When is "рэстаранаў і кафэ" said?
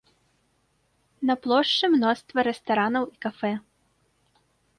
2.49-3.53